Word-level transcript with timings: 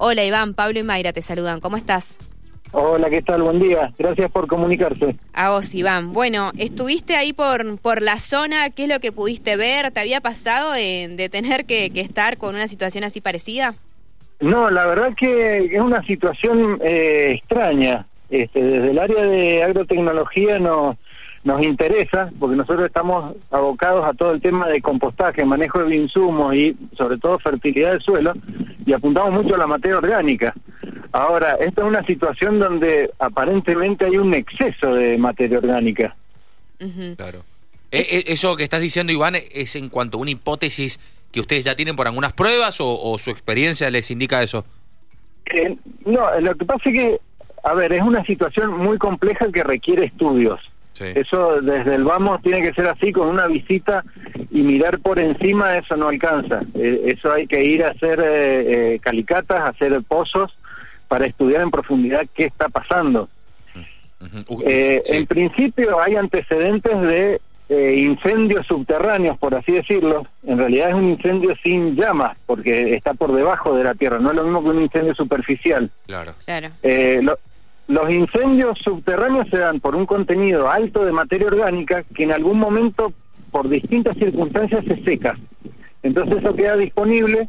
Hola 0.00 0.24
Iván, 0.24 0.54
Pablo 0.54 0.78
y 0.78 0.84
Mayra 0.84 1.12
te 1.12 1.22
saludan. 1.22 1.58
¿Cómo 1.58 1.76
estás? 1.76 2.18
Hola, 2.70 3.10
¿qué 3.10 3.20
tal? 3.20 3.42
Buen 3.42 3.58
día. 3.58 3.92
Gracias 3.98 4.30
por 4.30 4.46
comunicarse. 4.46 5.16
A 5.32 5.50
vos, 5.50 5.74
Iván. 5.74 6.12
Bueno, 6.12 6.52
¿estuviste 6.56 7.16
ahí 7.16 7.32
por, 7.32 7.80
por 7.80 8.00
la 8.00 8.16
zona? 8.16 8.70
¿Qué 8.70 8.84
es 8.84 8.88
lo 8.88 9.00
que 9.00 9.10
pudiste 9.10 9.56
ver? 9.56 9.90
¿Te 9.90 9.98
había 9.98 10.20
pasado 10.20 10.72
de, 10.72 11.28
tener 11.32 11.64
que, 11.64 11.90
estar 11.96 12.36
con 12.36 12.54
una 12.54 12.68
situación 12.68 13.02
así 13.02 13.20
parecida? 13.20 13.74
No, 14.38 14.70
la 14.70 14.86
verdad 14.86 15.16
que 15.16 15.64
es 15.64 15.80
una 15.80 16.04
situación 16.04 16.78
eh, 16.84 17.32
extraña. 17.32 18.06
Este, 18.30 18.62
desde 18.62 18.90
el 18.90 18.98
área 19.00 19.24
de 19.24 19.64
agrotecnología 19.64 20.60
nos, 20.60 20.96
nos 21.44 21.62
interesa, 21.64 22.30
porque 22.38 22.56
nosotros 22.56 22.86
estamos 22.86 23.36
abocados 23.50 24.04
a 24.04 24.12
todo 24.12 24.32
el 24.32 24.40
tema 24.40 24.68
de 24.68 24.82
compostaje, 24.82 25.44
manejo 25.44 25.84
de 25.84 25.96
insumos 25.96 26.54
y 26.54 26.76
sobre 26.96 27.18
todo 27.18 27.38
fertilidad 27.38 27.92
del 27.92 28.02
suelo, 28.02 28.34
y 28.84 28.92
apuntamos 28.92 29.32
mucho 29.32 29.54
a 29.54 29.58
la 29.58 29.66
materia 29.66 29.98
orgánica. 29.98 30.54
Ahora, 31.12 31.56
esta 31.60 31.82
es 31.82 31.86
una 31.86 32.04
situación 32.04 32.58
donde 32.58 33.10
aparentemente 33.18 34.04
hay 34.04 34.18
un 34.18 34.34
exceso 34.34 34.94
de 34.94 35.16
materia 35.16 35.58
orgánica. 35.58 36.14
Claro. 37.16 37.44
Eh, 37.90 38.06
eh, 38.10 38.24
eso 38.26 38.56
que 38.56 38.64
estás 38.64 38.80
diciendo, 38.80 39.12
Iván, 39.12 39.34
es 39.36 39.74
en 39.76 39.88
cuanto 39.88 40.18
a 40.18 40.20
una 40.20 40.30
hipótesis 40.30 41.00
que 41.32 41.40
ustedes 41.40 41.64
ya 41.64 41.74
tienen 41.74 41.96
por 41.96 42.06
algunas 42.06 42.32
pruebas 42.32 42.78
o, 42.80 43.16
su 43.18 43.30
experiencia 43.30 43.90
les 43.90 44.10
indica 44.10 44.42
eso. 44.42 44.64
Eh, 45.46 45.76
no, 46.04 46.40
lo 46.40 46.54
que 46.54 46.64
pasa 46.64 46.90
es 46.90 46.94
que, 46.94 47.20
a 47.64 47.74
ver, 47.74 47.92
es 47.92 48.02
una 48.02 48.24
situación 48.24 48.76
muy 48.76 48.98
compleja 48.98 49.46
que 49.52 49.62
requiere 49.62 50.06
estudios. 50.06 50.60
Eso 51.00 51.60
desde 51.60 51.94
el 51.94 52.04
vamos 52.04 52.42
tiene 52.42 52.62
que 52.62 52.72
ser 52.74 52.88
así, 52.88 53.12
con 53.12 53.28
una 53.28 53.46
visita 53.46 54.04
y 54.50 54.62
mirar 54.62 54.98
por 55.00 55.18
encima, 55.18 55.76
eso 55.76 55.96
no 55.96 56.08
alcanza. 56.08 56.62
eso 56.74 57.32
hay 57.32 57.46
que 57.46 57.64
ir 57.64 57.84
a 57.84 57.90
hacer 57.90 59.00
calicatas, 59.00 59.74
hacer 59.74 60.00
pozos 60.02 60.56
para 61.08 61.26
estudiar 61.26 61.62
en 61.62 61.70
profundidad 61.70 62.26
qué 62.34 62.44
está 62.44 62.68
pasando. 62.68 63.28
Eh, 64.66 65.02
en 65.06 65.26
principio 65.26 66.00
hay 66.00 66.16
antecedentes 66.16 67.00
de 67.00 67.40
eh, 67.68 67.94
incendios 67.98 68.66
subterráneos, 68.66 69.38
por 69.38 69.54
así 69.54 69.72
decirlo. 69.72 70.26
En 70.44 70.58
realidad 70.58 70.90
es 70.90 70.94
un 70.94 71.10
incendio 71.10 71.54
sin 71.62 71.94
llamas, 71.96 72.36
porque 72.46 72.94
está 72.94 73.14
por 73.14 73.34
debajo 73.34 73.76
de 73.76 73.84
la 73.84 73.94
tierra. 73.94 74.18
No 74.18 74.30
es 74.30 74.36
lo 74.36 74.44
mismo 74.44 74.62
que 74.62 74.68
un 74.70 74.82
incendio 74.82 75.14
superficial. 75.14 75.90
Claro. 76.06 76.34
claro. 76.44 76.68
Eh, 76.82 77.20
los 77.88 78.10
incendios 78.10 78.78
subterráneos 78.84 79.48
se 79.50 79.58
dan 79.58 79.80
por 79.80 79.96
un 79.96 80.04
contenido 80.04 80.70
alto 80.70 81.04
de 81.04 81.12
materia 81.12 81.48
orgánica 81.48 82.04
que 82.14 82.24
en 82.24 82.32
algún 82.32 82.58
momento, 82.58 83.14
por 83.50 83.68
distintas 83.68 84.16
circunstancias, 84.18 84.84
se 84.84 85.02
seca. 85.04 85.38
Entonces 86.02 86.38
eso 86.38 86.54
queda 86.54 86.76
disponible 86.76 87.48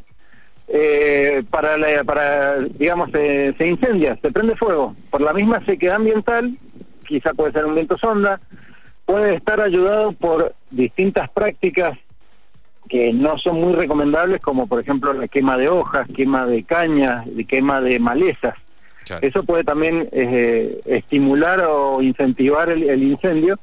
eh, 0.70 1.44
para, 1.50 1.76
para, 2.06 2.60
digamos, 2.62 3.12
se, 3.12 3.54
incendia, 3.68 4.18
se 4.22 4.32
prende 4.32 4.56
fuego. 4.56 4.96
Por 5.10 5.20
la 5.20 5.34
misma 5.34 5.64
sequedad 5.66 5.98
ambiental, 5.98 6.58
quizá 7.06 7.34
puede 7.34 7.52
ser 7.52 7.66
un 7.66 7.76
viento 7.76 7.98
sonda, 7.98 8.40
puede 9.06 9.36
estar 9.36 9.60
ayudado 9.60 10.14
por 10.14 10.56
distintas 10.72 11.30
prácticas 11.32 11.98
que 12.88 13.12
no 13.12 13.38
son 13.40 13.60
muy 13.60 13.74
recomendables, 13.74 14.40
como 14.40 14.68
por 14.68 14.80
ejemplo 14.80 15.12
la 15.12 15.28
quema 15.28 15.58
de 15.58 15.68
hojas, 15.68 16.08
quema 16.16 16.46
de 16.46 16.64
cañas, 16.64 17.28
quema 17.48 17.82
de 17.82 18.00
malezas. 18.00 18.56
Eso 19.22 19.44
puede 19.44 19.64
también 19.64 20.10
eh, 20.12 20.82
estimular 20.86 21.60
o 21.66 22.02
incentivar 22.02 22.70
el 22.70 23.04
incendio, 23.04 23.60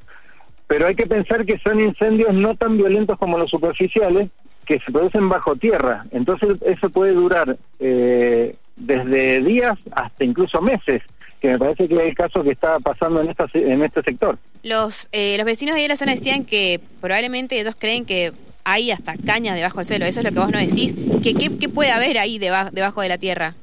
pero 0.67 0.87
hay 0.87 0.95
que 0.95 1.07
pensar 1.07 1.45
que 1.45 1.57
son 1.59 1.79
incendios 1.79 2.33
no 2.33 2.55
tan 2.55 2.77
violentos 2.77 3.17
como 3.17 3.37
los 3.37 3.49
superficiales, 3.49 4.29
que 4.67 4.79
se 4.79 4.91
producen 4.91 5.29
bajo 5.29 5.55
tierra. 5.55 6.05
Entonces 6.11 6.57
eso 6.61 6.89
puede 6.89 7.13
durar 7.13 7.57
eh, 7.79 8.55
desde 8.75 9.41
días 9.41 9.79
hasta 9.91 10.23
incluso 10.23 10.61
meses 10.61 11.01
que 11.41 11.49
me 11.49 11.59
parece 11.59 11.87
que 11.87 11.95
es 11.95 12.01
el 12.01 12.15
caso 12.15 12.43
que 12.43 12.51
está 12.51 12.79
pasando 12.79 13.21
en 13.21 13.29
esta 13.29 13.45
en 13.53 13.83
este 13.83 14.01
sector. 14.01 14.37
Los 14.63 15.07
eh, 15.11 15.35
los 15.37 15.45
vecinos 15.45 15.75
de 15.75 15.87
la 15.87 15.95
zona 15.95 16.11
decían 16.13 16.43
que 16.45 16.81
probablemente 16.99 17.59
ellos 17.59 17.75
creen 17.77 18.05
que 18.05 18.33
hay 18.63 18.91
hasta 18.91 19.15
cañas 19.15 19.55
debajo 19.55 19.77
del 19.77 19.85
suelo. 19.85 20.05
Eso 20.05 20.19
es 20.19 20.25
lo 20.25 20.31
que 20.31 20.39
vos 20.39 20.51
no 20.51 20.59
decís. 20.59 20.93
¿Qué, 21.23 21.33
qué, 21.33 21.69
puede 21.69 21.91
haber 21.91 22.17
ahí 22.17 22.37
debajo, 22.37 22.71
debajo 22.71 23.01
de 23.01 23.09
la 23.09 23.17
tierra? 23.17 23.53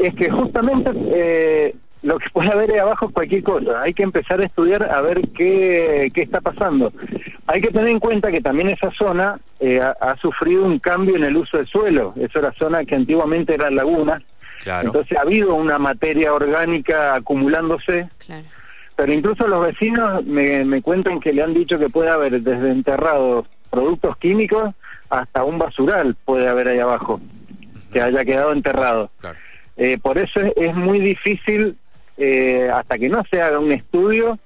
Es 0.00 0.14
que 0.14 0.30
justamente 0.30 0.90
eh, 1.12 1.74
lo 2.02 2.18
que 2.18 2.30
puede 2.30 2.50
haber 2.50 2.72
ahí 2.72 2.78
abajo 2.78 3.06
es 3.06 3.12
cualquier 3.12 3.42
cosa. 3.42 3.82
Hay 3.82 3.92
que 3.92 4.02
empezar 4.02 4.40
a 4.40 4.46
estudiar 4.46 4.90
a 4.90 5.00
ver 5.02 5.20
qué, 5.36 6.10
qué 6.14 6.22
está 6.22 6.40
pasando. 6.40 6.92
Hay 7.46 7.60
que 7.60 7.68
tener 7.68 7.88
en 7.88 8.00
cuenta 8.00 8.32
que 8.32 8.40
también 8.40 8.68
esa 8.70 8.90
zona 8.92 9.38
eh, 9.58 9.80
ha, 9.80 10.16
sufrido 10.16 10.64
un 10.64 10.78
cambio 10.78 11.16
en 11.16 11.24
el 11.24 11.36
uso 11.36 11.58
del 11.58 11.66
suelo. 11.66 12.14
Esa 12.16 12.38
era 12.38 12.52
zona 12.52 12.84
que 12.84 12.94
antiguamente 12.94 13.54
era 13.54 13.70
laguna. 13.70 14.22
Entonces 14.82 15.16
ha 15.16 15.22
habido 15.22 15.54
una 15.54 15.78
materia 15.78 16.32
orgánica 16.32 17.14
acumulándose. 17.14 18.08
Pero 18.96 19.12
incluso 19.12 19.48
los 19.48 19.66
vecinos 19.66 20.24
me, 20.26 20.64
me 20.64 20.82
cuentan 20.82 21.20
que 21.20 21.32
le 21.32 21.42
han 21.42 21.54
dicho 21.54 21.78
que 21.78 21.88
puede 21.88 22.10
haber 22.10 22.42
desde 22.42 22.70
enterrados 22.70 23.46
productos 23.70 24.16
químicos 24.18 24.74
hasta 25.10 25.44
un 25.44 25.58
basural 25.58 26.16
puede 26.24 26.48
haber 26.48 26.68
ahí 26.68 26.78
abajo, 26.78 27.20
que 27.92 28.00
haya 28.00 28.24
quedado 28.24 28.52
enterrado. 28.52 29.10
Eh, 29.76 29.98
por 29.98 30.18
eso 30.18 30.40
es 30.56 30.74
muy 30.74 30.98
difícil 31.00 31.76
eh, 32.16 32.68
hasta 32.70 32.98
que 32.98 33.08
no 33.08 33.22
se 33.30 33.40
haga 33.40 33.58
un 33.58 33.72
estudio, 33.72 34.38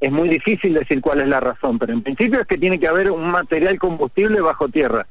es 0.00 0.10
muy 0.10 0.28
difícil 0.28 0.74
decir 0.74 1.00
cuál 1.00 1.20
es 1.20 1.28
la 1.28 1.38
razón, 1.38 1.78
pero 1.78 1.92
en 1.92 2.02
principio 2.02 2.40
es 2.40 2.46
que 2.48 2.58
tiene 2.58 2.80
que 2.80 2.88
haber 2.88 3.12
un 3.12 3.30
material 3.30 3.78
combustible 3.78 4.40
bajo 4.40 4.68
tierra. 4.68 5.06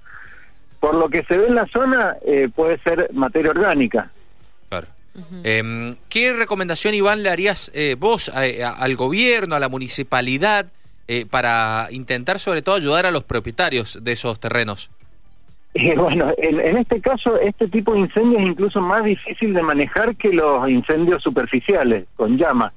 Por 0.82 0.96
lo 0.96 1.08
que 1.08 1.24
se 1.24 1.38
ve 1.38 1.48
en 1.48 1.56
la 1.56 1.66
zona, 1.68 2.18
eh, 2.26 2.50
puede 2.54 2.78
ser 2.80 3.10
materia 3.14 3.52
orgánica. 3.52 4.12
Claro. 4.68 4.88
Em, 5.44 5.96
¿Qué 6.10 6.34
recomendación, 6.34 6.94
Iván, 6.94 7.24
le 7.24 7.30
harías 7.30 7.72
eh, 7.74 7.96
vos 7.98 8.28
al 8.30 8.96
gobierno, 8.98 9.56
a 9.56 9.60
la 9.60 9.70
municipalidad, 9.70 10.68
para 11.30 11.88
intentar 11.92 12.40
sobre 12.40 12.62
todo 12.62 12.76
ayudar 12.76 13.06
a 13.06 13.12
los 13.12 13.26
propietarios 13.26 14.02
de 14.02 14.14
esos 14.14 14.40
terrenos? 14.40 14.92
bueno, 15.98 16.34
en, 16.38 16.78
este 16.78 17.00
caso, 17.00 17.40
este 17.40 17.68
tipo 17.68 17.94
de 17.94 18.00
incendio 18.00 18.40
es 18.40 18.46
incluso 18.46 18.82
más 18.82 19.04
difícil 19.04 19.54
de 19.54 19.64
manejar 19.64 20.16
que 20.16 20.34
los 20.34 20.70
incendios 20.70 21.24
superficiales, 21.24 22.06
con 22.16 22.38
llama, 22.38 22.74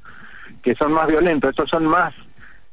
que 0.62 0.74
son 0.76 0.92
más 0.92 1.06
violentos. 1.08 1.50
Estos 1.50 1.70
son 1.70 1.86
más 1.86 2.14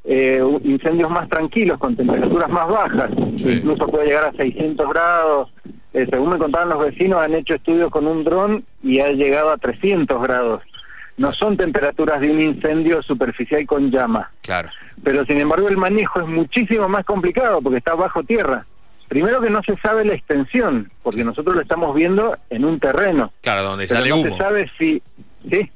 eh, 0.04 0.40
incendios 0.64 1.10
más 1.10 1.28
tranquilos, 1.28 1.78
con 1.78 1.96
temperaturas 1.96 2.48
más 2.50 2.68
bajas. 2.68 3.10
Incluso 3.38 3.86
puede 3.88 4.06
llegar 4.06 4.26
a 4.26 4.32
600 4.32 4.88
grados. 4.88 5.52
Eh, 5.92 6.06
según 6.08 6.30
me 6.30 6.38
contaban 6.38 6.70
los 6.70 6.78
vecinos, 6.78 7.20
han 7.20 7.34
hecho 7.34 7.54
estudios 7.54 7.90
con 7.90 8.06
un 8.06 8.24
dron 8.24 8.64
y 8.82 9.00
ha 9.00 9.10
llegado 9.12 9.50
a 9.50 9.58
300 9.58 10.22
grados. 10.22 10.62
No 11.18 11.32
son 11.32 11.56
temperaturas 11.56 12.20
de 12.20 12.30
un 12.30 12.40
incendio 12.40 13.02
superficial 13.02 13.66
con 13.66 13.90
llama. 13.90 14.30
Claro. 14.40 14.70
Pero 15.02 15.24
sin 15.26 15.40
embargo 15.40 15.68
el 15.68 15.76
manejo 15.76 16.20
es 16.20 16.28
muchísimo 16.28 16.88
más 16.88 17.04
complicado 17.04 17.60
porque 17.60 17.78
está 17.78 17.94
bajo 17.94 18.22
tierra. 18.22 18.64
Primero 19.12 19.42
que 19.42 19.50
no 19.50 19.62
se 19.62 19.76
sabe 19.76 20.06
la 20.06 20.14
extensión, 20.14 20.90
porque 21.02 21.22
nosotros 21.22 21.54
lo 21.54 21.60
estamos 21.60 21.94
viendo 21.94 22.34
en 22.48 22.64
un 22.64 22.80
terreno. 22.80 23.30
Claro, 23.42 23.62
donde 23.62 23.86
sale 23.86 24.10
humo. 24.10 24.24
No 24.24 24.30
se 24.30 24.38
sabe 24.38 24.70
si... 24.78 25.02
¿Sí? 25.50 25.70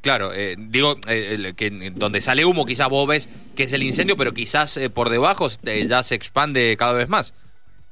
Claro, 0.00 0.32
eh, 0.34 0.56
digo 0.58 0.96
eh, 1.06 1.52
que 1.56 1.92
donde 1.94 2.20
sale 2.20 2.44
humo 2.44 2.66
quizás 2.66 2.88
vos 2.88 3.06
ves 3.06 3.28
que 3.54 3.62
es 3.62 3.72
el 3.72 3.84
incendio, 3.84 4.16
pero 4.16 4.32
quizás 4.32 4.76
eh, 4.76 4.90
por 4.90 5.08
debajo 5.08 5.46
ya 5.62 6.02
se 6.02 6.16
expande 6.16 6.76
cada 6.76 6.94
vez 6.94 7.08
más. 7.08 7.32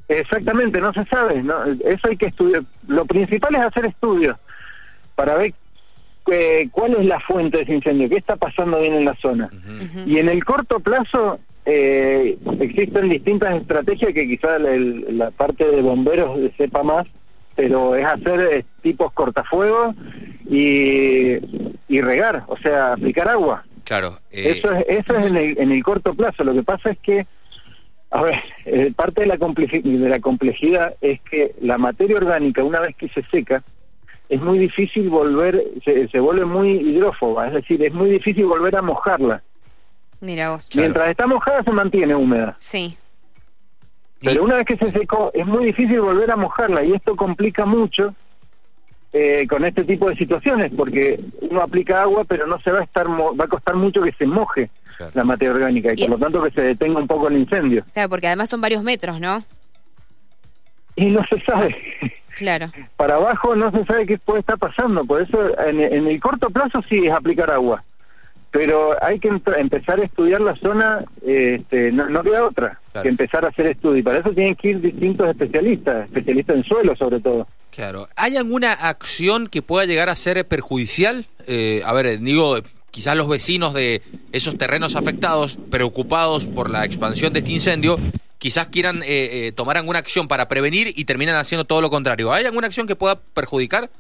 Exactamente, 0.09 0.81
no 0.81 0.93
se 0.93 1.05
sabe. 1.05 1.41
¿no? 1.41 1.65
Eso 1.85 2.09
hay 2.09 2.17
que 2.17 2.27
estudiar. 2.27 2.65
Lo 2.89 3.05
principal 3.05 3.55
es 3.55 3.61
hacer 3.61 3.87
estudios 3.87 4.37
para 5.15 5.37
ver 5.37 5.55
cuál 6.73 6.95
es 6.95 7.07
la 7.07 7.21
fuente 7.21 7.59
de 7.59 7.63
ese 7.63 7.75
incendio, 7.75 8.09
qué 8.09 8.17
está 8.17 8.35
pasando 8.35 8.81
bien 8.81 8.95
en 8.95 9.05
la 9.05 9.15
zona. 9.23 9.49
Y 10.07 10.19
en 10.19 10.29
el 10.29 10.45
corto 10.45 10.81
plazo 10.81 11.39
eh, 11.67 12.04
existen 12.65 13.09
distintas 13.09 13.61
estrategias 13.61 14.13
que 14.13 14.27
quizás 14.27 14.61
la 14.61 15.31
parte 15.31 15.65
de 15.65 15.83
bomberos 15.83 16.39
sepa 16.57 16.83
más, 16.83 17.07
pero 17.57 17.95
es 17.95 18.05
hacer 18.05 18.41
eh, 18.41 18.65
tipos 18.83 19.13
cortafuegos 19.13 19.95
y, 20.49 21.37
y 21.89 22.01
regar, 22.01 22.45
o 22.49 22.57
sea, 22.57 22.93
aplicar 22.93 23.29
agua. 23.29 23.65
Claro. 23.85 24.19
Eh, 24.31 24.55
eso 24.57 24.73
es, 24.73 24.85
eso 24.89 25.17
es 25.17 25.27
en 25.27 25.37
el, 25.37 25.59
en 25.59 25.71
el 25.71 25.83
corto 25.83 26.15
plazo. 26.15 26.43
Lo 26.43 26.55
que 26.55 26.63
pasa 26.63 26.91
es 26.91 26.99
que, 26.99 27.27
a 28.11 28.23
ver, 28.23 28.37
eh, 28.65 28.93
parte 28.97 29.21
de 29.21 29.27
la, 29.27 29.37
de 29.37 30.09
la 30.09 30.21
complejidad 30.21 30.95
es 31.01 31.21
que 31.21 31.55
la 31.61 31.79
materia 31.79 32.17
orgánica, 32.17 32.65
una 32.65 32.81
vez 32.81 32.97
que 32.97 33.09
se 33.09 33.23
seca, 33.25 33.63
es 34.29 34.41
muy 34.41 34.59
difícil 34.59 35.11
volver, 35.11 35.63
se, 35.85 36.09
se 36.09 36.19
vuelve 36.19 36.47
muy 36.47 36.71
hidrófoba, 36.71 37.49
es 37.49 37.55
decir, 37.55 37.83
es 37.85 37.93
muy 37.93 38.11
difícil 38.11 38.47
volver 38.47 38.75
a 38.75 38.83
mojarla. 38.83 39.43
Mientras 40.75 41.09
está 41.09 41.27
mojada 41.27 41.63
se 41.63 41.71
mantiene 41.71 42.15
húmeda. 42.15 42.55
Sí. 42.59 42.97
Pero 44.23 44.45
una 44.45 44.57
vez 44.57 44.67
que 44.67 44.77
se 44.77 44.91
secó, 44.91 45.31
es 45.35 45.47
muy 45.47 45.67
difícil 45.67 46.01
volver 46.01 46.31
a 46.31 46.37
mojarla 46.37 46.83
y 46.83 46.93
esto 46.93 47.15
complica 47.15 47.67
mucho 47.67 48.15
eh, 49.13 49.47
con 49.47 49.65
este 49.65 49.85
tipo 49.85 50.09
de 50.09 50.17
situaciones, 50.17 50.73
porque 50.75 51.21
uno 51.43 51.61
aplica 51.63 52.03
agua, 52.03 52.25
pero 52.25 52.47
no 52.47 52.59
se 52.61 52.73
va 52.73 52.81
a 52.81 52.85
estar 52.85 53.07
va 53.09 53.45
a 53.45 53.49
costar 53.49 53.77
mucho 53.77 54.03
que 54.03 54.13
se 54.13 54.27
moje 54.27 54.71
la 55.13 55.25
materia 55.25 55.55
orgánica 55.55 55.93
y, 55.95 56.03
por 56.03 56.11
lo 56.11 56.19
tanto 56.19 56.43
que 56.43 56.51
se 56.53 56.63
detenga 56.63 57.01
un 57.01 57.07
poco 57.07 57.29
el 57.29 57.37
incendio. 57.37 57.85
Claro, 57.93 58.09
porque 58.09 58.29
además 58.29 58.49
son 58.49 58.61
varios 58.61 58.83
metros, 58.83 59.21
¿no? 59.21 59.45
y 60.97 61.07
no 61.07 61.25
se 61.25 61.41
sabe. 61.41 61.77
Claro. 62.37 62.69
Para 62.97 63.17
abajo 63.17 63.55
no 63.57 63.71
se 63.71 63.85
sabe 63.85 64.07
qué 64.07 64.19
puede 64.19 64.41
estar 64.41 64.59
pasando, 64.59 65.05
por 65.05 65.23
eso 65.23 65.59
en, 65.61 65.81
en 65.81 66.07
el 66.07 66.21
corto 66.21 66.51
plazo 66.51 66.83
sí 66.89 67.07
es 67.07 67.13
aplicar 67.13 67.51
agua, 67.51 67.85
pero 68.55 68.97
hay 69.05 69.19
que 69.19 69.27
empezar 69.27 69.99
a 69.99 70.05
estudiar 70.05 70.41
la 70.41 70.55
zona, 70.55 71.05
este, 71.27 71.91
no, 71.91 72.09
no 72.09 72.23
queda 72.23 72.47
otra 72.47 72.81
que 73.03 73.09
empezar 73.09 73.45
a 73.45 73.49
hacer 73.49 73.67
estudio, 73.67 73.97
y 73.97 74.03
para 74.05 74.21
eso 74.21 74.31
tienen 74.31 74.55
que 74.55 74.69
ir 74.69 74.81
distintos 74.81 75.29
especialistas, 75.29 76.05
especialistas 76.05 76.55
en 76.55 76.63
suelo 76.63 76.95
sobre 76.95 77.19
todo. 77.19 77.49
Claro. 77.73 78.07
¿Hay 78.15 78.37
alguna 78.37 78.73
acción 78.73 79.49
que 79.49 79.61
pueda 79.61 79.87
llegar 79.87 80.09
a 80.09 80.15
ser 80.15 80.47
perjudicial? 80.47 81.27
Eh, 81.49 81.83
a 81.85 81.93
ver, 81.95 82.21
digo, 82.21 82.59
quizás 82.93 83.17
los 83.17 83.27
vecinos 83.27 83.75
de 83.75 84.03
esos 84.31 84.57
terrenos 84.57 84.95
afectados, 84.95 85.59
preocupados 85.69 86.47
por 86.47 86.71
la 86.71 86.85
expansión 86.85 87.33
de 87.33 87.41
este 87.41 87.51
incendio, 87.51 87.99
quizás 88.39 88.69
quieran 88.69 89.03
eh, 89.03 89.49
eh, 89.49 89.53
tomar 89.53 89.79
alguna 89.79 89.99
acción 89.99 90.29
para 90.29 90.47
prevenir 90.47 90.93
y 90.95 91.07
terminan 91.07 91.35
haciendo 91.35 91.65
todo 91.65 91.81
lo 91.81 91.91
contrario. 91.91 92.33
¿Hay 92.33 92.45
alguna 92.45 92.69
acción 92.69 92.87
que 92.87 92.95
pueda 92.95 93.19
perjudicar? 93.19 93.91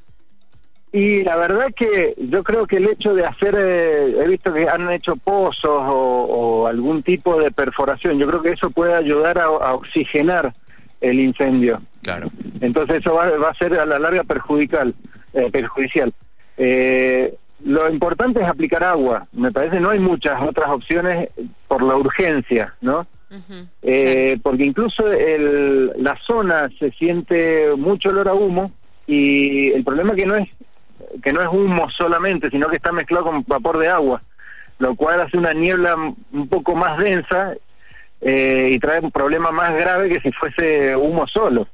Y 0.94 1.24
la 1.24 1.34
verdad 1.34 1.74
que 1.74 2.14
yo 2.16 2.44
creo 2.44 2.68
que 2.68 2.76
el 2.76 2.86
hecho 2.86 3.14
de 3.14 3.24
hacer, 3.24 3.56
eh, 3.58 4.14
he 4.16 4.28
visto 4.28 4.54
que 4.54 4.68
han 4.68 4.88
hecho 4.92 5.16
pozos 5.16 5.82
o, 5.88 6.68
algún 6.68 7.02
tipo 7.02 7.36
de 7.40 7.50
perforación, 7.50 8.16
yo 8.16 8.28
creo 8.28 8.40
que 8.40 8.52
eso 8.52 8.70
puede 8.70 8.94
ayudar 8.94 9.40
a, 9.40 9.74
oxigenar 9.74 10.52
el 11.00 11.18
incendio. 11.18 11.82
Claro. 12.04 12.30
Entonces 12.60 12.98
eso 12.98 13.12
va, 13.12 13.24
a 13.26 13.54
ser 13.54 13.74
a 13.74 13.84
la 13.86 13.98
larga 13.98 14.22
perjudicial. 14.22 14.94
perjudicial. 15.50 16.12
lo 17.64 17.90
importante 17.90 18.40
es 18.40 18.46
aplicar 18.46 18.84
agua. 18.84 19.26
Me 19.32 19.50
parece 19.50 19.80
no 19.80 19.90
hay 19.90 19.98
muchas 19.98 20.40
otras 20.42 20.70
opciones 20.70 21.28
por 21.66 21.82
la 21.82 21.96
urgencia, 21.96 22.72
¿no? 22.80 23.04
eh, 23.82 24.38
porque 24.44 24.64
incluso 24.64 25.10
el, 25.10 25.90
la 25.96 26.16
zona 26.24 26.70
se 26.78 26.92
siente 26.92 27.74
mucho 27.76 28.10
olor 28.10 28.28
a 28.28 28.34
humo 28.34 28.70
y 29.08 29.72
el 29.72 29.82
problema 29.82 30.14
que 30.14 30.24
no 30.24 30.36
es 30.36 30.48
que 31.22 31.32
no 31.32 31.42
es 31.42 31.48
humo 31.48 31.88
solamente, 31.90 32.50
sino 32.50 32.68
que 32.68 32.76
está 32.76 32.92
mezclado 32.92 33.26
con 33.26 33.44
vapor 33.46 33.78
de 33.78 33.88
agua, 33.88 34.22
lo 34.78 34.94
cual 34.96 35.20
hace 35.20 35.36
una 35.36 35.52
niebla 35.52 35.94
un 35.96 36.48
poco 36.48 36.74
más 36.74 36.98
densa 36.98 37.54
eh, 38.20 38.70
y 38.72 38.78
trae 38.78 39.00
un 39.00 39.10
problema 39.10 39.50
más 39.50 39.74
grave 39.74 40.08
que 40.08 40.20
si 40.20 40.32
fuese 40.32 40.96
humo 40.96 41.26
solo. 41.26 41.68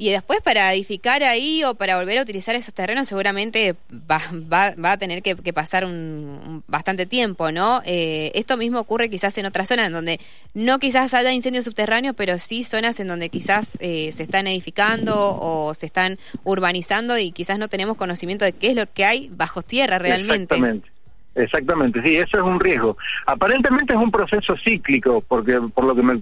Y 0.00 0.10
después 0.10 0.40
para 0.40 0.72
edificar 0.72 1.24
ahí 1.24 1.64
o 1.64 1.74
para 1.74 1.98
volver 1.98 2.18
a 2.18 2.22
utilizar 2.22 2.54
esos 2.54 2.72
terrenos 2.72 3.08
seguramente 3.08 3.74
va, 3.92 4.20
va, 4.32 4.72
va 4.82 4.92
a 4.92 4.96
tener 4.96 5.22
que, 5.22 5.34
pasar 5.52 5.84
un, 5.84 6.62
bastante 6.68 7.04
tiempo, 7.04 7.50
¿no? 7.50 7.82
Eh, 7.84 8.30
esto 8.34 8.56
mismo 8.56 8.78
ocurre 8.78 9.10
quizás 9.10 9.36
en 9.38 9.46
otras 9.46 9.66
zonas 9.66 9.88
en 9.88 9.92
donde 9.92 10.20
no 10.54 10.78
quizás 10.78 11.14
haya 11.14 11.32
incendios 11.32 11.64
subterráneos, 11.64 12.14
pero 12.14 12.38
sí 12.38 12.62
zonas 12.62 13.00
en 13.00 13.08
donde 13.08 13.28
quizás 13.28 13.76
eh, 13.80 14.12
se 14.12 14.22
están 14.22 14.46
edificando 14.46 15.14
o 15.16 15.74
se 15.74 15.86
están 15.86 16.16
urbanizando 16.44 17.18
y 17.18 17.32
quizás 17.32 17.58
no 17.58 17.66
tenemos 17.66 17.96
conocimiento 17.96 18.44
de 18.44 18.52
qué 18.52 18.70
es 18.70 18.76
lo 18.76 18.84
que 18.86 19.04
hay 19.04 19.28
bajo 19.32 19.62
tierra 19.62 19.98
realmente. 19.98 20.54
Exactamente. 20.54 20.88
Exactamente, 21.34 22.02
sí, 22.02 22.16
eso 22.16 22.38
es 22.38 22.42
un 22.42 22.58
riesgo. 22.58 22.96
Aparentemente 23.26 23.94
es 23.94 23.98
un 23.98 24.10
proceso 24.10 24.56
cíclico, 24.64 25.22
porque 25.28 25.60
por 25.72 25.84
lo 25.84 25.94
que 25.94 26.02
me 26.02 26.20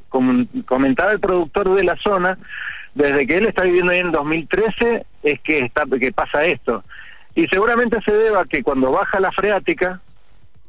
comentaba 0.67 1.13
el 1.13 1.21
productor 1.21 1.75
de 1.75 1.85
la 1.85 1.97
zona, 1.97 2.39
desde 2.97 3.27
que 3.27 3.37
él 3.37 3.47
está 3.47 3.63
viviendo 3.63 3.93
ahí 3.93 4.01
en 4.01 4.11
2013 4.11 5.07
es 5.23 5.41
que 5.41 5.59
está 5.61 5.85
que 6.01 6.13
pasa 6.13 6.45
esto. 6.45 6.83
Y 7.35 7.47
seguramente 7.49 8.01
se 8.03 8.13
deba 8.13 8.41
a 8.41 8.45
que 8.47 8.63
cuando 8.63 8.91
baja 8.91 9.21
la 9.21 9.31
freática 9.33 10.01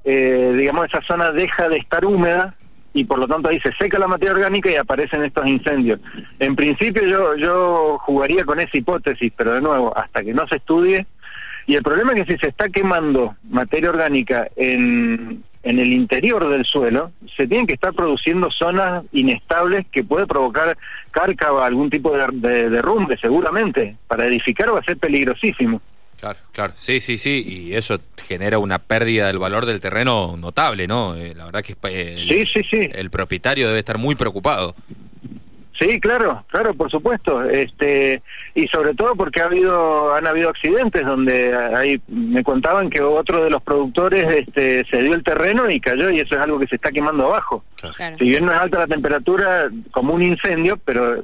eh, 0.04 0.54
digamos 0.58 0.86
esa 0.86 1.02
zona 1.02 1.32
deja 1.32 1.70
de 1.70 1.78
estar 1.78 2.04
húmeda 2.06 2.54
y 2.94 3.06
por 3.06 3.20
lo 3.20 3.28
tanto 3.28 3.48
ahí 3.48 3.60
se 3.62 3.72
seca 3.74 3.98
la 3.98 4.08
materia 4.08 4.34
orgánica 4.34 4.70
y 4.70 4.76
aparecen 4.76 5.24
estos 5.24 5.48
incendios. 5.48 6.02
En 6.40 6.56
principio 6.56 7.04
yo 7.06 7.36
yo 7.36 7.98
jugaría 8.00 8.44
con 8.44 8.60
esa 8.60 8.78
hipótesis 8.78 9.32
pero 9.36 9.54
de 9.54 9.62
nuevo 9.62 9.98
hasta 9.98 10.22
que 10.22 10.34
no 10.34 10.46
se 10.48 10.58
estudie. 10.58 11.06
Y 11.66 11.76
el 11.76 11.84
problema 11.84 12.14
es 12.14 12.24
que 12.24 12.34
si 12.34 12.40
se 12.40 12.50
está 12.50 12.70
quemando 12.70 13.36
materia 13.50 13.90
orgánica 13.90 14.48
en, 14.58 15.44
en 15.68 15.80
el 15.80 15.92
interior 15.92 16.48
del 16.50 16.66
suelo, 16.66 17.12
se 17.36 17.46
tienen 17.46 17.68
que 17.68 17.74
estar 17.74 17.94
produciendo 17.94 18.50
zonas 18.50 19.04
inestables 19.12 19.86
que 19.92 20.02
puede 20.04 20.26
provocar 20.26 20.78
cárcava, 21.12 21.66
algún 21.66 21.90
tipo 21.90 22.16
de, 22.16 22.70
derrumbe, 22.70 23.18
seguramente. 23.18 23.98
Para 24.08 24.26
edificar 24.26 24.74
va 24.74 24.80
a 24.80 24.84
ser 24.84 24.98
peligrosísimo. 24.98 25.82
Claro, 26.20 26.40
claro, 26.52 26.74
sí, 26.78 27.02
sí, 27.02 27.18
sí, 27.18 27.44
y 27.46 27.76
eso 27.76 28.00
genera 28.28 28.58
una 28.60 28.80
pérdida 28.80 29.28
del 29.28 29.38
valor 29.38 29.66
del 29.66 29.82
terreno 29.82 30.36
notable, 30.38 30.88
¿no? 30.88 31.16
Eh, 31.16 31.36
la 31.36 31.46
verdad 31.46 31.64
que 31.64 31.76
eh, 31.84 32.26
sí, 32.28 32.46
sí, 32.46 32.62
sí. 32.72 32.90
el 32.92 33.12
propietario 33.12 33.68
debe 33.68 33.80
estar 33.80 33.98
muy 33.98 34.16
preocupado. 34.16 34.74
Sí, 35.80 36.00
claro, 36.00 36.44
claro, 36.48 36.74
por 36.74 36.90
supuesto. 36.90 37.44
Este 37.44 38.22
y 38.56 38.68
sobre 38.68 38.96
todo 38.96 39.16
porque 39.16 39.42
ha 39.42 39.46
habido 39.46 40.16
han 40.16 40.26
habido 40.26 40.50
accidentes 40.50 41.06
donde 41.06 41.56
ahí 41.56 42.02
me 42.08 42.44
contaban 42.44 42.90
que 42.90 43.02
otro 43.02 43.44
de 43.44 43.52
los 43.52 43.62
productores 43.62 44.26
este 44.48 44.84
se 44.90 45.04
dio 45.04 45.14
el 45.14 45.24
terreno 45.24 45.70
y 45.70 45.80
cayó 45.80 46.10
y 46.10 46.20
eso 46.20 46.34
es 46.36 46.42
algo 46.42 46.60
que 46.60 46.68
se 46.68 46.76
está 46.78 46.92
quemando 46.92 47.28
abajo. 47.28 47.64
Si 48.18 48.26
bien 48.26 48.46
no 48.46 48.52
es 48.52 48.58
alta 48.60 48.80
la 48.80 48.88
temperatura 48.88 49.70
como 49.92 50.14
un 50.14 50.24
incendio, 50.24 50.78
pero 50.84 51.24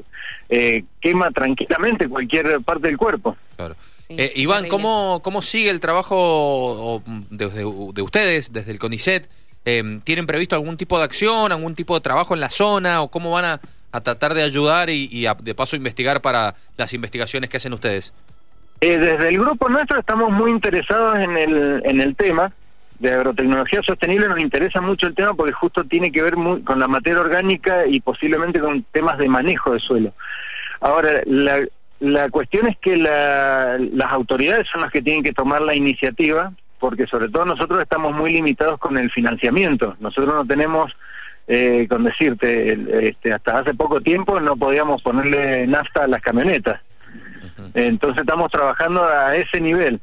eh, 0.50 0.84
quema 1.02 1.32
tranquilamente 1.32 2.08
cualquier 2.08 2.62
parte 2.62 2.88
del 2.88 2.98
cuerpo. 2.98 3.36
Claro. 3.56 3.76
eh, 4.10 4.34
Iván, 4.36 4.68
¿cómo, 4.68 5.22
¿cómo 5.24 5.42
sigue 5.42 5.72
el 5.72 5.80
trabajo 5.80 7.02
de, 7.32 7.48
de, 7.50 7.92
de 7.94 8.02
ustedes 8.04 8.54
desde 8.54 8.72
el 8.72 8.78
CONICET? 8.78 9.28
Eh, 9.66 10.00
¿Tienen 10.04 10.28
previsto 10.28 10.56
algún 10.56 10.78
tipo 10.78 10.98
de 10.98 11.06
acción, 11.06 11.52
algún 11.52 11.74
tipo 11.74 11.96
de 11.96 12.02
trabajo 12.02 12.34
en 12.34 12.42
la 12.42 12.50
zona 12.50 13.02
o 13.02 13.08
cómo 13.08 13.32
van 13.32 13.46
a 13.46 13.62
a 13.94 14.02
tratar 14.02 14.34
de 14.34 14.44
ayudar 14.44 14.90
y, 14.90 15.26
de 15.44 15.56
paso 15.56 15.76
investigar 15.76 16.20
para 16.22 16.56
las 16.78 16.94
investigaciones 16.94 17.50
que 17.50 17.58
hacen 17.58 17.74
ustedes? 17.74 18.14
Eh, 18.82 18.98
desde 18.98 19.30
el 19.30 19.38
grupo 19.38 19.70
nuestro 19.70 20.00
estamos 20.00 20.32
muy 20.32 20.52
interesados 20.52 21.20
en 21.20 21.38
el, 21.38 21.82
en 21.86 22.02
el 22.02 22.16
tema 22.16 22.52
de 23.00 23.14
agrotecnología 23.14 23.84
sostenible, 23.84 24.28
nos 24.28 24.40
interesa 24.40 24.82
mucho 24.82 25.08
el 25.08 25.16
tema 25.16 25.34
porque 25.34 25.54
justo 25.54 25.84
tiene 25.84 26.12
que 26.12 26.24
ver 26.24 26.34
con 26.34 26.80
la 26.80 26.88
materia 26.88 27.22
orgánica 27.22 27.86
y 27.86 28.02
posiblemente 28.02 28.60
con 28.60 28.84
temas 28.92 29.18
de 29.20 29.30
manejo 29.30 29.74
de 29.74 29.80
suelo. 29.80 30.14
Ahora, 30.82 31.22
la, 31.26 31.60
la 32.00 32.30
cuestión 32.30 32.68
es 32.68 32.78
que 32.80 32.98
la, 32.98 33.78
las 33.78 34.12
autoridades 34.12 34.68
son 34.72 34.82
las 34.82 34.92
que 34.92 35.02
tienen 35.02 35.24
que 35.24 35.34
tomar 35.34 35.62
la 35.62 35.76
iniciativa, 35.76 36.52
porque 36.80 37.06
sobre 37.06 37.30
todo 37.30 37.46
nosotros 37.46 37.80
estamos 37.82 38.14
muy 38.14 38.34
limitados 38.34 38.80
con 38.80 38.98
el 38.98 39.12
financiamiento. 39.12 39.96
Nosotros 40.00 40.34
no 40.34 40.46
tenemos 40.46 40.92
eh, 41.48 41.88
con 41.90 42.04
decirte, 42.04 43.08
este, 43.10 43.34
hasta 43.34 43.60
hace 43.60 43.74
poco 43.74 44.00
tiempo 44.02 44.40
no 44.40 44.56
podíamos 44.56 45.02
ponerle 45.02 45.68
nafta 45.68 46.04
a 46.04 46.08
las 46.08 46.22
camionetas. 46.22 46.80
Entonces 47.74 48.22
estamos 48.22 48.52
trabajando 48.52 49.04
a 49.04 49.36
ese 49.36 49.60
nivel. 49.60 50.00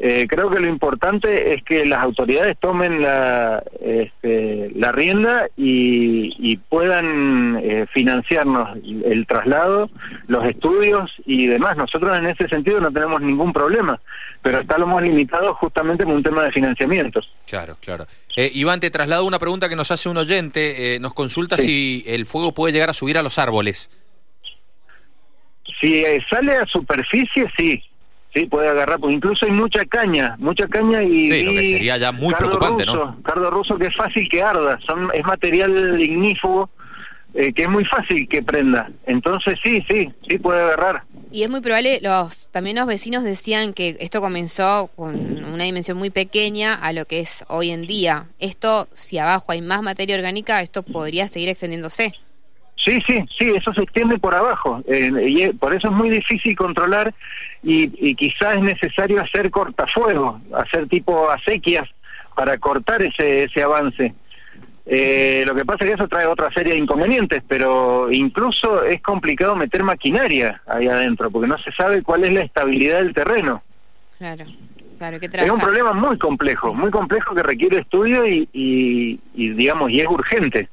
Eh, 0.00 0.28
creo 0.28 0.48
que 0.48 0.60
lo 0.60 0.68
importante 0.68 1.54
es 1.54 1.64
que 1.64 1.84
las 1.84 1.98
autoridades 1.98 2.56
tomen 2.60 3.02
la, 3.02 3.64
este, 3.80 4.70
la 4.76 4.92
rienda 4.92 5.48
y, 5.56 6.56
puedan 6.68 7.58
eh, 7.62 7.86
financiarnos 7.92 8.78
el 8.84 9.26
traslado, 9.26 9.90
los 10.28 10.44
estudios 10.44 11.10
y 11.26 11.46
demás. 11.46 11.76
Nosotros 11.76 12.16
en 12.16 12.26
ese 12.26 12.48
sentido 12.48 12.80
no 12.80 12.92
tenemos 12.92 13.20
ningún 13.20 13.52
problema, 13.52 14.00
pero 14.42 14.60
está 14.60 14.78
lo 14.78 14.86
más 14.86 15.02
limitado 15.02 15.54
justamente 15.54 16.04
en 16.04 16.10
un 16.10 16.22
tema 16.22 16.44
de 16.44 16.52
financiamiento. 16.52 17.20
Claro, 17.46 17.76
claro. 17.80 18.06
Eh, 18.36 18.50
Iván, 18.54 18.80
te 18.80 18.90
traslado 18.90 19.24
una 19.24 19.38
pregunta 19.38 19.68
que 19.68 19.76
nos 19.76 19.90
hace 19.90 20.08
un 20.08 20.18
oyente. 20.18 20.98
nos 21.00 21.14
consulta 21.14 21.58
si 21.58 22.04
el 22.06 22.26
fuego 22.26 22.52
puede 22.52 22.72
llegar 22.72 22.90
a 22.90 22.94
subir 22.94 23.18
a 23.18 23.22
los 23.22 23.38
árboles. 23.38 23.90
Si 25.80 26.04
sale 26.30 26.56
a 26.56 26.66
superficie, 26.66 27.50
sí. 27.56 27.82
Sí, 28.38 28.46
puede 28.46 28.68
agarrar, 28.68 29.00
pues 29.00 29.14
incluso 29.14 29.46
hay 29.46 29.52
mucha 29.52 29.84
caña, 29.84 30.36
mucha 30.38 30.68
caña 30.68 31.02
y... 31.02 31.24
Sí, 31.24 31.42
lo 31.42 31.52
que 31.52 31.66
sería 31.66 31.96
ya 31.96 32.12
muy 32.12 32.32
preocupante, 32.34 32.86
¿no? 32.86 33.20
Cardo 33.22 33.50
ruso 33.50 33.76
que 33.76 33.86
es 33.86 33.96
fácil 33.96 34.28
que 34.28 34.40
arda, 34.40 34.78
son, 34.86 35.10
es 35.12 35.24
material 35.24 36.00
ignífugo 36.00 36.70
eh, 37.34 37.52
que 37.52 37.62
es 37.62 37.68
muy 37.68 37.84
fácil 37.84 38.28
que 38.28 38.42
prenda. 38.42 38.90
Entonces 39.06 39.58
sí, 39.62 39.84
sí, 39.90 40.08
sí 40.28 40.38
puede 40.38 40.60
agarrar. 40.60 41.02
Y 41.32 41.42
es 41.42 41.50
muy 41.50 41.60
probable, 41.60 41.98
los 42.00 42.48
también 42.50 42.76
los 42.76 42.86
vecinos 42.86 43.24
decían 43.24 43.74
que 43.74 43.96
esto 43.98 44.20
comenzó 44.20 44.88
con 44.94 45.44
una 45.52 45.64
dimensión 45.64 45.98
muy 45.98 46.10
pequeña 46.10 46.74
a 46.74 46.92
lo 46.92 47.06
que 47.06 47.18
es 47.18 47.44
hoy 47.48 47.70
en 47.70 47.86
día. 47.86 48.28
Esto, 48.38 48.88
si 48.92 49.18
abajo 49.18 49.50
hay 49.50 49.62
más 49.62 49.82
materia 49.82 50.14
orgánica, 50.16 50.62
esto 50.62 50.84
podría 50.84 51.26
seguir 51.26 51.48
extendiéndose. 51.48 52.14
Sí, 52.84 53.02
sí, 53.06 53.24
sí, 53.38 53.52
eso 53.54 53.72
se 53.74 53.82
extiende 53.82 54.18
por 54.18 54.34
abajo. 54.34 54.82
Eh, 54.86 55.10
y 55.26 55.48
por 55.54 55.74
eso 55.74 55.88
es 55.88 55.94
muy 55.94 56.10
difícil 56.10 56.56
controlar 56.56 57.12
y, 57.62 58.14
quizás 58.14 58.56
es 58.56 58.62
necesario 58.62 59.20
hacer 59.20 59.50
cortafuegos, 59.50 60.40
hacer 60.54 60.88
tipo 60.88 61.28
acequias 61.30 61.88
para 62.34 62.56
cortar 62.58 63.02
ese, 63.02 63.44
ese 63.44 63.62
avance. 63.62 64.14
Eh, 64.90 65.42
lo 65.46 65.54
que 65.54 65.66
pasa 65.66 65.84
es 65.84 65.90
que 65.90 65.94
eso 65.96 66.08
trae 66.08 66.26
otra 66.26 66.50
serie 66.50 66.72
de 66.72 66.78
inconvenientes, 66.78 67.42
pero 67.46 68.10
incluso 68.10 68.82
es 68.84 69.02
complicado 69.02 69.54
meter 69.54 69.82
maquinaria 69.82 70.62
ahí 70.66 70.86
adentro, 70.86 71.30
porque 71.30 71.46
no 71.46 71.58
se 71.58 71.70
sabe 71.72 72.02
cuál 72.02 72.24
es 72.24 72.32
la 72.32 72.40
estabilidad 72.40 73.00
del 73.00 73.12
terreno. 73.12 73.62
Claro, 74.16 74.46
claro, 74.96 75.20
que 75.20 75.26
Es 75.26 75.50
un 75.50 75.60
problema 75.60 75.92
muy 75.92 76.16
complejo, 76.16 76.72
muy 76.72 76.90
complejo 76.90 77.34
que 77.34 77.42
requiere 77.42 77.80
estudio 77.80 78.26
y, 78.26 78.48
y, 78.54 79.50
digamos, 79.50 79.90
y 79.92 80.00
es 80.00 80.06
urgente. 80.06 80.70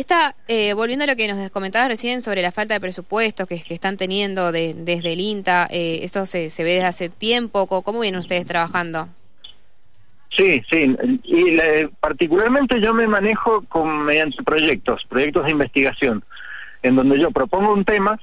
Está, 0.00 0.34
eh, 0.48 0.74
volviendo 0.74 1.04
a 1.04 1.08
lo 1.08 1.16
que 1.16 1.28
nos 1.28 1.50
comentabas 1.50 1.88
recién 1.88 2.22
sobre 2.22 2.42
la 2.42 2.52
falta 2.52 2.74
de 2.74 2.80
presupuestos 2.80 3.46
que, 3.46 3.62
están 3.68 3.96
teniendo 3.96 4.52
de, 4.52 4.74
desde 4.74 5.12
el 5.12 5.20
INTA, 5.20 5.66
eh, 5.70 6.00
¿eso 6.02 6.26
se, 6.26 6.50
se 6.50 6.64
ve 6.64 6.74
desde 6.74 6.86
hace 6.86 7.08
tiempo? 7.08 7.66
¿Cómo 7.66 8.00
vienen 8.00 8.20
ustedes 8.20 8.46
trabajando? 8.46 9.08
Sí, 10.36 10.62
sí, 10.70 10.96
y 11.24 11.50
le, 11.50 11.88
particularmente 12.00 12.80
yo 12.80 12.94
me 12.94 13.08
manejo 13.08 13.64
con 13.68 14.04
mediante 14.04 14.42
proyectos, 14.44 15.04
proyectos 15.08 15.46
de 15.46 15.50
investigación, 15.50 16.22
en 16.82 16.94
donde 16.94 17.18
yo 17.18 17.32
propongo 17.32 17.72
un 17.72 17.84
tema, 17.84 18.20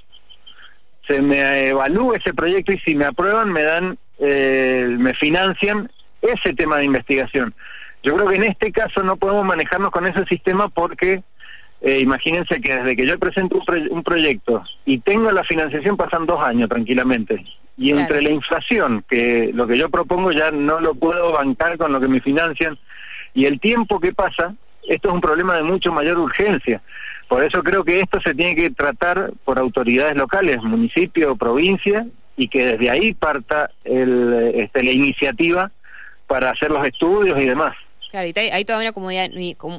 se 1.08 1.22
me 1.22 1.68
evalúa 1.68 2.16
ese 2.18 2.34
proyecto 2.34 2.72
y 2.72 2.80
si 2.80 2.96
me 2.96 3.06
aprueban 3.06 3.52
me 3.52 3.64
dan, 3.64 3.98
eh, 4.20 4.88
me 4.98 5.14
financian 5.16 5.92
ese 6.22 6.54
tema 6.54 6.78
de 6.78 6.86
investigación. 6.86 7.54
Yo 8.04 8.16
creo 8.16 8.30
que 8.30 8.36
en 8.36 8.44
este 8.44 8.72
caso 8.72 9.04
no 9.04 9.18
podemos 9.18 9.46
manejarnos 9.46 9.92
con 9.92 10.06
ese 10.06 10.24
sistema 10.26 10.70
porque 10.70 11.24
eh, 11.82 12.00
imagínense 12.00 12.60
que 12.62 12.74
desde 12.74 12.96
que 12.96 13.06
yo 13.06 13.20
presento 13.20 13.58
un, 13.58 13.66
pro 13.66 13.78
un, 13.90 14.04
proyecto 14.04 14.64
y 14.86 15.00
tengo 15.00 15.32
la 15.32 15.44
financiación 15.44 15.98
pasan 15.98 16.26
dos 16.26 16.42
años 16.42 16.70
tranquilamente. 16.70 17.46
Y 17.78 17.92
claro. 17.92 18.02
entre 18.02 18.22
la 18.22 18.30
inflación, 18.30 19.04
que 19.10 19.52
lo 19.54 19.68
que 19.68 19.78
yo 19.78 19.90
propongo 19.90 20.32
ya 20.32 20.50
no 20.52 20.80
lo 20.80 20.96
puedo 20.96 21.34
bancar 21.34 21.78
con 21.78 21.92
lo 21.92 22.00
que 22.00 22.08
me 22.08 22.22
financian, 22.22 22.78
y 23.34 23.46
el 23.46 23.60
tiempo 23.60 24.00
que 24.00 24.14
pasa, 24.14 24.56
esto 24.88 25.10
es 25.10 25.14
un 25.14 25.22
problema 25.22 25.56
de 25.58 25.64
mucho 25.64 25.92
mayor 25.92 26.18
urgencia. 26.18 26.82
Por 27.28 27.44
eso 27.44 27.62
creo 27.64 27.84
que 27.84 28.00
esto 28.00 28.22
se 28.22 28.34
tiene 28.34 28.56
que 28.56 28.70
tratar 28.70 29.34
por 29.44 29.60
autoridades 29.60 30.16
locales, 30.16 30.62
municipio, 30.64 31.36
provincia, 31.36 32.08
y 32.38 32.48
que 32.48 32.66
desde 32.66 32.90
ahí 32.90 33.14
parta 33.14 33.70
el, 33.84 34.52
este, 34.56 34.84
la 34.84 34.92
iniciativa 34.92 35.72
para 36.28 36.52
hacer 36.52 36.72
los 36.72 36.86
estudios 36.88 37.40
y 37.42 37.46
demás. 37.46 37.76
Claro, 38.16 38.30
y 38.30 38.40
hay 38.40 38.64
toda 38.64 38.80
una 38.80 38.94
comunidad, 38.94 39.30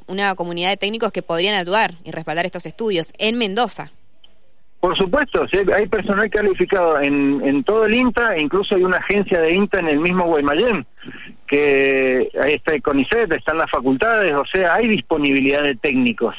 una 0.09 0.35
comunidad 0.35 0.69
de 0.69 0.76
técnicos 0.76 1.11
que 1.11 1.23
podrían 1.23 1.55
actuar 1.55 1.95
y 2.05 2.11
respaldar 2.11 2.45
estos 2.45 2.66
estudios 2.66 3.14
en 3.16 3.38
Mendoza. 3.38 3.90
Por 4.78 4.95
supuesto, 4.95 5.49
sí, 5.49 5.57
hay 5.75 5.87
personal 5.87 6.28
calificado 6.28 7.00
en, 7.00 7.40
en 7.43 7.64
todo 7.64 7.87
el 7.87 7.95
INTA, 7.95 8.37
e 8.37 8.43
incluso 8.43 8.75
hay 8.75 8.85
una 8.85 8.99
agencia 8.99 9.40
de 9.40 9.55
INTA 9.55 9.81
en 9.81 9.88
el 9.88 10.00
mismo 10.00 10.26
Guaymallén, 10.26 10.85
que 11.47 12.28
ahí 12.43 12.52
está 12.52 12.75
el 12.75 12.83
CONICET, 12.83 13.33
están 13.33 13.57
las 13.57 13.71
facultades, 13.71 14.35
o 14.35 14.45
sea, 14.45 14.75
hay 14.75 14.87
disponibilidad 14.87 15.62
de 15.62 15.75
técnicos. 15.75 16.37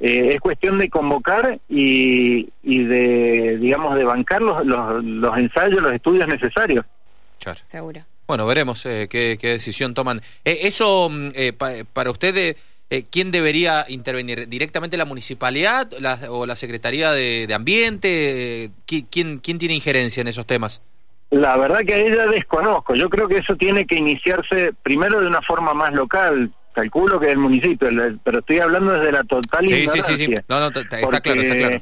Eh, 0.00 0.30
es 0.34 0.40
cuestión 0.40 0.80
de 0.80 0.90
convocar 0.90 1.60
y, 1.68 2.48
y 2.64 2.84
de, 2.86 3.56
digamos, 3.58 3.94
de 3.94 4.02
bancar 4.02 4.42
los, 4.42 4.66
los, 4.66 5.04
los 5.04 5.38
ensayos, 5.38 5.80
los 5.80 5.92
estudios 5.92 6.26
necesarios. 6.26 6.84
Claro. 7.38 7.60
Seguro. 7.62 8.00
Bueno, 8.30 8.46
veremos 8.46 8.86
eh, 8.86 9.08
qué, 9.10 9.38
qué, 9.40 9.48
decisión 9.48 9.92
toman. 9.92 10.20
Eh, 10.44 10.60
eso, 10.62 11.08
mm, 11.10 11.30
eh, 11.34 11.52
pa, 11.52 11.70
para 11.92 12.12
usted, 12.12 12.54
eh, 12.88 13.04
¿quién 13.10 13.32
debería 13.32 13.84
intervenir? 13.88 14.48
¿Directamente 14.48 14.96
la 14.96 15.04
municipalidad 15.04 15.90
la, 15.98 16.16
o 16.28 16.46
la 16.46 16.54
Secretaría 16.54 17.10
de, 17.10 17.48
de 17.48 17.54
Ambiente? 17.54 18.70
¿Quién, 18.86 19.40
¿Quién 19.40 19.58
tiene 19.58 19.74
injerencia 19.74 20.20
en 20.20 20.28
esos 20.28 20.46
temas? 20.46 20.80
La 21.30 21.56
verdad 21.56 21.80
que 21.84 21.92
ahí 21.92 22.08
ya 22.08 22.28
desconozco. 22.28 22.94
Yo 22.94 23.10
creo 23.10 23.26
que 23.26 23.38
eso 23.38 23.56
tiene 23.56 23.84
que 23.84 23.96
iniciarse 23.96 24.74
primero 24.80 25.20
de 25.20 25.26
una 25.26 25.42
forma 25.42 25.74
más 25.74 25.92
local. 25.92 26.52
Calculo 26.72 27.18
que 27.18 27.26
del 27.26 27.38
municipio, 27.38 27.88
pero 28.22 28.38
estoy 28.38 28.60
hablando 28.60 28.92
desde 28.92 29.10
la 29.10 29.24
total 29.24 29.66
sí, 29.66 29.74
ignorancia. 29.74 30.16
Sí, 30.16 30.26
sí, 30.26 30.32
sí. 30.32 30.42
No, 30.46 30.60
no, 30.60 30.68
está, 30.68 31.00
porque, 31.00 31.20
claro, 31.20 31.42
está 31.42 31.56
claro 31.56 31.80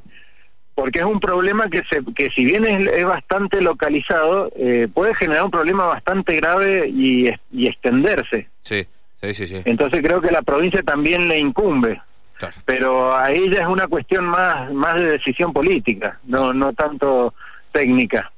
porque 0.79 1.01
es 1.01 1.05
un 1.05 1.19
problema 1.19 1.69
que 1.69 1.83
se 1.91 2.05
que 2.15 2.31
si 2.31 2.45
bien 2.45 2.65
es, 2.65 2.87
es 2.87 3.05
bastante 3.05 3.61
localizado 3.61 4.49
eh, 4.55 4.87
puede 4.95 5.13
generar 5.17 5.43
un 5.43 5.51
problema 5.51 5.87
bastante 5.87 6.37
grave 6.37 6.87
y, 6.89 7.29
y 7.51 7.67
extenderse. 7.67 8.49
Sí 8.63 8.87
sí 9.21 9.35
sí 9.35 9.47
sí. 9.49 9.63
Entonces 9.65 10.01
creo 10.01 10.21
que 10.21 10.31
la 10.31 10.43
provincia 10.43 10.81
también 10.85 11.27
le 11.27 11.41
incumbe. 11.41 12.01
Claro. 12.37 12.55
pero 12.65 13.17
a 13.17 13.33
ella 13.33 13.63
es 13.63 13.67
una 13.67 13.89
cuestión 13.89 14.25
más 14.27 14.73
más 14.73 14.95
de 15.01 15.07
decisión 15.07 15.53
política 15.53 16.21
no 16.23 16.53
no 16.53 16.73
tanto 16.73 17.35
técnica. 17.73 18.31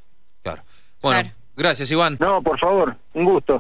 Claro. 0.43 0.63
Bueno 1.03 1.21
claro. 1.21 1.37
gracias 1.55 1.91
Iván. 1.91 2.17
No 2.19 2.41
por 2.41 2.59
favor 2.59 2.97
un 3.13 3.27
gusto 3.27 3.59